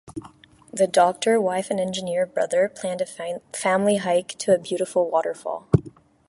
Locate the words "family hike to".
3.53-4.51